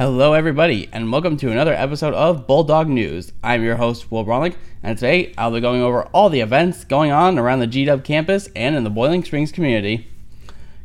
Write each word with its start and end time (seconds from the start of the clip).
Hello, 0.00 0.32
everybody, 0.32 0.88
and 0.92 1.12
welcome 1.12 1.36
to 1.36 1.50
another 1.50 1.74
episode 1.74 2.14
of 2.14 2.46
Bulldog 2.46 2.88
News. 2.88 3.34
I'm 3.44 3.62
your 3.62 3.76
host, 3.76 4.10
Will 4.10 4.24
Bronick, 4.24 4.56
and 4.82 4.96
today 4.96 5.34
I'll 5.36 5.50
be 5.50 5.60
going 5.60 5.82
over 5.82 6.04
all 6.04 6.30
the 6.30 6.40
events 6.40 6.84
going 6.84 7.10
on 7.10 7.38
around 7.38 7.60
the 7.60 7.66
GW 7.66 8.02
campus 8.02 8.48
and 8.56 8.74
in 8.74 8.82
the 8.82 8.88
Boiling 8.88 9.22
Springs 9.22 9.52
community. 9.52 10.08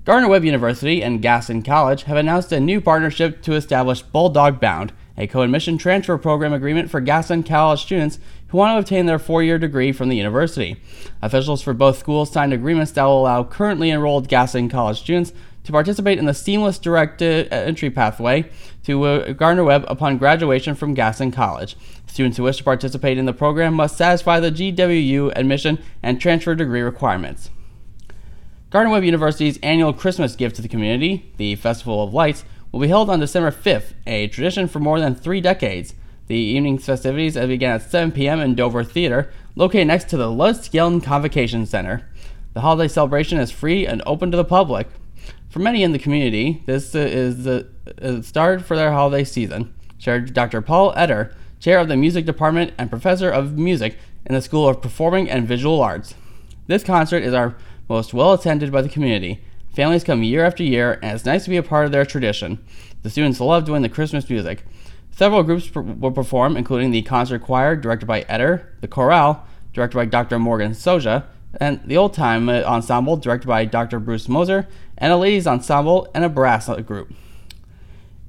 Gardner 0.03 0.27
Webb 0.27 0.43
University 0.43 1.01
and 1.01 1.21
Gaston 1.21 1.63
College 1.63 2.03
have 2.03 2.17
announced 2.17 2.51
a 2.51 2.59
new 2.59 2.81
partnership 2.81 3.41
to 3.43 3.53
establish 3.53 4.01
Bulldog 4.01 4.59
Bound, 4.59 4.91
a 5.17 5.27
co 5.27 5.43
admission 5.43 5.77
transfer 5.77 6.17
program 6.17 6.51
agreement 6.51 6.89
for 6.89 6.99
Gaston 6.99 7.43
College 7.43 7.83
students 7.83 8.19
who 8.49 8.57
want 8.57 8.75
to 8.75 8.79
obtain 8.79 9.05
their 9.05 9.17
four 9.17 9.41
year 9.41 9.57
degree 9.57 9.93
from 9.93 10.09
the 10.09 10.17
university. 10.17 10.75
Officials 11.21 11.61
for 11.61 11.73
both 11.73 11.97
schools 11.97 12.33
signed 12.33 12.51
agreements 12.51 12.91
that 12.91 13.05
will 13.05 13.21
allow 13.21 13.45
currently 13.45 13.91
enrolled 13.91 14.27
Gaston 14.27 14.67
College 14.67 14.99
students 14.99 15.31
to 15.65 15.71
participate 15.71 16.17
in 16.17 16.25
the 16.25 16.33
seamless 16.33 16.79
direct 16.79 17.21
entry 17.21 17.89
pathway 17.89 18.49
to 18.83 19.03
uh, 19.03 19.33
Gardner 19.33 19.63
Webb 19.63 19.85
upon 19.87 20.17
graduation 20.17 20.75
from 20.75 20.93
Gaston 20.93 21.31
College. 21.31 21.75
Students 22.07 22.37
who 22.37 22.43
wish 22.43 22.57
to 22.57 22.63
participate 22.63 23.17
in 23.17 23.25
the 23.25 23.33
program 23.33 23.73
must 23.73 23.97
satisfy 23.97 24.39
the 24.39 24.51
GWU 24.51 25.33
admission 25.35 25.79
and 26.01 26.21
transfer 26.21 26.55
degree 26.55 26.81
requirements. 26.81 27.49
Gardner 28.69 28.91
Webb 28.91 29.03
University's 29.03 29.59
annual 29.63 29.93
Christmas 29.93 30.35
gift 30.35 30.55
to 30.57 30.61
the 30.61 30.67
community, 30.67 31.31
the 31.37 31.55
Festival 31.55 32.03
of 32.03 32.13
Lights, 32.13 32.45
will 32.71 32.79
be 32.79 32.87
held 32.87 33.09
on 33.09 33.19
December 33.19 33.51
5th, 33.51 33.93
a 34.05 34.27
tradition 34.27 34.67
for 34.67 34.79
more 34.79 34.99
than 34.99 35.15
three 35.15 35.41
decades. 35.41 35.95
The 36.27 36.35
evening's 36.35 36.85
festivities 36.85 37.35
began 37.35 37.75
at 37.75 37.89
7 37.89 38.11
p.m. 38.11 38.39
in 38.39 38.55
Dover 38.55 38.83
Theater, 38.83 39.31
located 39.55 39.87
next 39.87 40.09
to 40.09 40.17
the 40.17 40.29
Lutz 40.29 40.73
Lud 40.73 41.03
Convocation 41.03 41.65
Center. 41.65 42.09
The 42.53 42.61
holiday 42.61 42.87
celebration 42.87 43.37
is 43.37 43.51
free 43.51 43.85
and 43.85 44.01
open 44.05 44.31
to 44.31 44.37
the 44.37 44.43
public. 44.43 44.87
For 45.55 45.61
many 45.61 45.83
in 45.83 45.93
the 45.93 45.99
community, 45.99 46.63
this 46.65 46.93
is 46.93 47.45
the 47.45 47.69
start 48.23 48.61
for 48.61 48.75
their 48.75 48.91
holiday 48.91 49.23
season, 49.23 49.73
shared 49.97 50.33
Dr. 50.33 50.61
Paul 50.61 50.91
Eder, 50.97 51.33
chair 51.61 51.79
of 51.79 51.87
the 51.87 51.95
music 51.95 52.25
department 52.25 52.73
and 52.77 52.89
professor 52.89 53.29
of 53.29 53.57
music 53.57 53.97
in 54.25 54.35
the 54.35 54.41
School 54.41 54.67
of 54.67 54.81
Performing 54.81 55.29
and 55.29 55.47
Visual 55.47 55.81
Arts. 55.81 56.13
This 56.67 56.83
concert 56.83 57.23
is 57.23 57.33
our 57.33 57.55
most 57.87 58.13
well 58.13 58.33
attended 58.33 58.69
by 58.69 58.81
the 58.81 58.89
community. 58.89 59.39
Families 59.73 60.03
come 60.03 60.23
year 60.23 60.43
after 60.43 60.61
year, 60.61 60.99
and 61.01 61.15
it's 61.15 61.23
nice 61.23 61.45
to 61.45 61.49
be 61.49 61.55
a 61.55 61.63
part 61.63 61.85
of 61.85 61.93
their 61.93 62.05
tradition. 62.05 62.59
The 63.03 63.09
students 63.09 63.39
love 63.39 63.63
doing 63.63 63.81
the 63.81 63.87
Christmas 63.87 64.29
music. 64.29 64.65
Several 65.11 65.41
groups 65.41 65.69
per- 65.69 65.79
will 65.79 66.11
perform, 66.11 66.57
including 66.57 66.91
the 66.91 67.03
concert 67.03 67.43
choir, 67.43 67.77
directed 67.77 68.07
by 68.07 68.25
Eder, 68.27 68.73
the 68.81 68.89
chorale, 68.89 69.47
directed 69.71 69.95
by 69.95 70.03
Dr. 70.03 70.37
Morgan 70.37 70.71
Soja, 70.71 71.23
and 71.59 71.81
the 71.85 71.97
old 71.97 72.13
time 72.13 72.49
ensemble, 72.49 73.17
directed 73.17 73.47
by 73.47 73.65
Dr. 73.65 73.99
Bruce 73.99 74.29
Moser, 74.29 74.67
and 74.97 75.11
a 75.11 75.17
ladies' 75.17 75.47
ensemble 75.47 76.07
and 76.13 76.23
a 76.23 76.29
brass 76.29 76.69
group. 76.85 77.13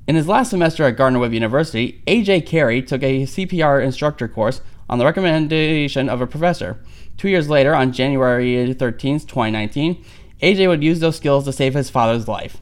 In 0.07 0.15
his 0.15 0.29
last 0.29 0.51
semester 0.51 0.85
at 0.85 0.97
Gardner 0.97 1.19
Webb 1.19 1.33
University, 1.33 2.03
A.J. 2.07 2.43
Carey 2.43 2.81
took 2.81 3.03
a 3.03 3.23
CPR 3.23 3.85
instructor 3.85 4.29
course 4.29 4.61
on 4.89 4.99
the 4.99 5.05
recommendation 5.05 6.09
of 6.09 6.21
a 6.21 6.27
professor. 6.27 6.79
Two 7.17 7.29
years 7.29 7.49
later, 7.49 7.75
on 7.75 7.93
January 7.93 8.73
13, 8.73 9.21
2019, 9.21 10.05
AJ 10.43 10.69
would 10.69 10.85
use 10.85 11.01
those 11.01 11.17
skills 11.17 11.45
to 11.45 11.53
save 11.53 11.75
his 11.75 11.91
father's 11.91 12.29
life. 12.29 12.59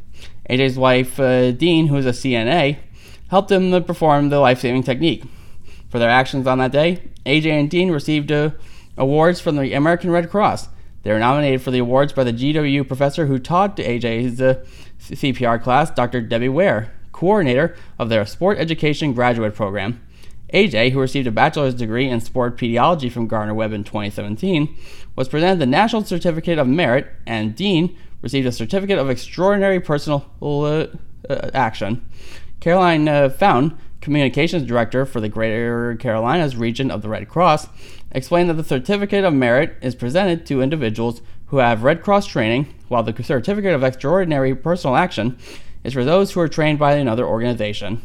AJ's 0.48 0.78
wife, 0.78 1.18
uh, 1.18 1.50
Dean, 1.52 1.88
who 1.88 1.96
is 1.96 2.06
a 2.06 2.10
CNA, 2.10 2.78
helped 3.28 3.50
him 3.50 3.82
perform 3.84 4.28
the 4.28 4.38
life 4.38 4.60
saving 4.60 4.84
technique. 4.84 5.24
For 5.90 5.98
their 5.98 6.10
actions 6.10 6.46
on 6.46 6.58
that 6.58 6.72
day, 6.72 7.02
AJ 7.26 7.46
and 7.46 7.70
Dean 7.70 7.90
received 7.90 8.30
uh, 8.30 8.50
awards 8.96 9.40
from 9.40 9.56
the 9.56 9.72
American 9.72 10.10
Red 10.10 10.30
Cross. 10.30 10.68
They 11.02 11.12
were 11.12 11.18
nominated 11.18 11.62
for 11.62 11.70
the 11.70 11.80
awards 11.80 12.12
by 12.12 12.24
the 12.24 12.32
GW 12.32 12.86
professor 12.88 13.26
who 13.26 13.38
taught 13.38 13.76
to 13.76 13.84
AJ's 13.84 14.40
uh, 14.40 14.64
CPR 14.98 15.62
class, 15.62 15.90
Dr. 15.90 16.22
Debbie 16.22 16.48
Ware, 16.48 16.92
coordinator 17.12 17.76
of 17.98 18.08
their 18.08 18.24
Sport 18.24 18.58
Education 18.58 19.12
Graduate 19.12 19.54
Program. 19.54 20.00
AJ, 20.52 20.92
who 20.92 21.00
received 21.00 21.26
a 21.26 21.32
bachelor's 21.32 21.74
degree 21.74 22.08
in 22.08 22.20
sport 22.20 22.56
pediatrics 22.56 23.12
from 23.12 23.26
Gardner 23.26 23.54
Webb 23.54 23.72
in 23.72 23.82
2017, 23.82 24.74
was 25.16 25.28
presented 25.28 25.58
the 25.58 25.66
National 25.66 26.04
Certificate 26.04 26.58
of 26.58 26.68
Merit, 26.68 27.08
and 27.26 27.56
Dean 27.56 27.96
received 28.22 28.46
a 28.46 28.52
Certificate 28.52 28.98
of 28.98 29.10
Extraordinary 29.10 29.80
Personal 29.80 30.24
uh, 30.40 30.86
uh, 31.28 31.50
Action. 31.52 32.06
Caroline 32.60 33.08
uh, 33.08 33.28
Found, 33.30 33.76
Communications 34.04 34.68
Director 34.68 35.06
for 35.06 35.18
the 35.18 35.30
Greater 35.30 35.96
Carolinas 35.98 36.56
region 36.56 36.90
of 36.90 37.00
the 37.00 37.08
Red 37.08 37.26
Cross, 37.26 37.68
explained 38.12 38.50
that 38.50 38.54
the 38.54 38.62
Certificate 38.62 39.24
of 39.24 39.32
Merit 39.32 39.78
is 39.80 39.94
presented 39.94 40.44
to 40.44 40.60
individuals 40.60 41.22
who 41.46 41.56
have 41.56 41.82
Red 41.82 42.02
Cross 42.02 42.26
training, 42.26 42.66
while 42.88 43.02
the 43.02 43.24
Certificate 43.24 43.72
of 43.72 43.82
Extraordinary 43.82 44.54
Personal 44.54 44.94
Action 44.94 45.38
is 45.84 45.94
for 45.94 46.04
those 46.04 46.32
who 46.32 46.40
are 46.40 46.48
trained 46.48 46.78
by 46.78 46.92
another 46.92 47.26
organization. 47.26 48.02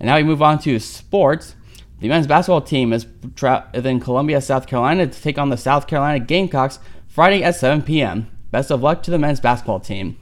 And 0.00 0.06
now 0.06 0.16
we 0.16 0.22
move 0.22 0.40
on 0.40 0.58
to 0.60 0.78
sports. 0.78 1.56
The 2.00 2.08
men's 2.08 2.26
basketball 2.26 2.62
team 2.62 2.94
is 2.94 3.06
tra- 3.36 3.68
in 3.74 4.00
Columbia, 4.00 4.40
South 4.40 4.66
Carolina 4.66 5.06
to 5.06 5.22
take 5.22 5.36
on 5.36 5.50
the 5.50 5.58
South 5.58 5.86
Carolina 5.86 6.24
Gamecocks 6.24 6.78
Friday 7.06 7.44
at 7.44 7.56
7 7.56 7.82
p.m. 7.82 8.30
Best 8.50 8.70
of 8.70 8.82
luck 8.82 9.02
to 9.02 9.10
the 9.10 9.18
men's 9.18 9.40
basketball 9.40 9.78
team. 9.78 10.16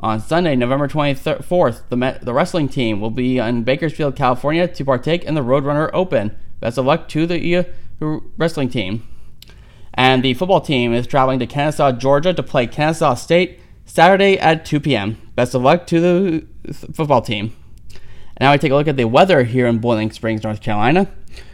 On 0.00 0.20
Sunday, 0.20 0.54
November 0.54 0.86
24th, 0.86 1.82
the, 1.88 2.18
the 2.22 2.32
wrestling 2.32 2.68
team 2.68 3.00
will 3.00 3.10
be 3.10 3.38
in 3.38 3.64
Bakersfield, 3.64 4.14
California 4.14 4.68
to 4.68 4.84
partake 4.84 5.24
in 5.24 5.34
the 5.34 5.40
Roadrunner 5.40 5.90
Open. 5.92 6.36
Best 6.60 6.78
of 6.78 6.84
luck 6.84 7.08
to 7.08 7.26
the 7.26 7.66
wrestling 8.36 8.68
team. 8.68 9.06
And 9.94 10.22
the 10.22 10.34
football 10.34 10.60
team 10.60 10.92
is 10.92 11.08
traveling 11.08 11.40
to 11.40 11.46
Kennesaw, 11.48 11.92
Georgia 11.92 12.32
to 12.32 12.42
play 12.44 12.68
Kennesaw 12.68 13.14
State 13.14 13.58
Saturday 13.84 14.38
at 14.38 14.64
2 14.64 14.78
p.m. 14.78 15.20
Best 15.34 15.54
of 15.54 15.62
luck 15.62 15.84
to 15.88 16.00
the 16.00 16.46
football 16.94 17.22
team. 17.22 17.56
And 18.36 18.46
now 18.46 18.52
we 18.52 18.58
take 18.58 18.70
a 18.70 18.76
look 18.76 18.86
at 18.86 18.96
the 18.96 19.06
weather 19.06 19.42
here 19.42 19.66
in 19.66 19.78
Boiling 19.78 20.12
Springs, 20.12 20.44
North 20.44 20.60
Carolina. 20.60 21.10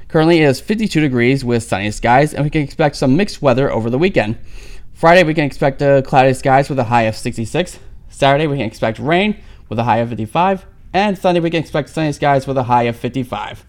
Currently 0.09 0.41
it 0.41 0.45
is 0.45 0.61
52 0.61 1.01
degrees 1.01 1.47
with 1.47 1.63
sunny 1.63 1.91
skies, 1.91 2.35
and 2.35 2.45
we 2.45 2.51
can 2.51 2.61
expect 2.61 2.97
some 2.97 3.17
mixed 3.17 3.41
weather 3.41 3.73
over 3.73 3.89
the 3.89 3.99
weekend. 3.99 4.37
Friday 4.93 5.23
we 5.23 5.33
can 5.33 5.45
expect 5.45 5.81
uh, 5.81 6.03
cloudy 6.03 6.35
skies 6.35 6.69
with 6.69 6.79
a 6.79 6.85
high 6.85 7.03
of 7.03 7.17
66. 7.17 7.79
Saturday 8.09 8.47
we 8.47 8.57
can 8.57 8.67
expect 8.67 8.99
rain 8.99 9.39
with 9.69 9.79
a 9.79 9.85
high 9.85 9.99
of 9.99 10.09
55. 10.09 10.67
And 10.93 11.19
Sunday 11.19 11.41
we 11.41 11.51
can 11.51 11.61
expect 11.61 11.89
sunny 11.89 12.13
skies 12.13 12.47
with 12.47 12.57
a 12.57 12.65
high 12.65 12.85
of 12.85 12.97
55. 12.97 13.67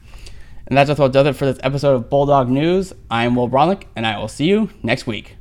And 0.67 0.77
that's 0.77 0.89
just 0.89 0.99
what 0.99 1.11
does 1.11 1.27
it 1.27 1.35
for 1.35 1.45
this 1.45 1.59
episode 1.63 1.95
of 1.95 2.09
Bulldog 2.09 2.49
News. 2.49 2.93
I'm 3.09 3.35
Will 3.35 3.49
Bronick, 3.49 3.83
and 3.95 4.05
I 4.05 4.17
will 4.17 4.27
see 4.27 4.45
you 4.45 4.69
next 4.83 5.05
week. 5.05 5.37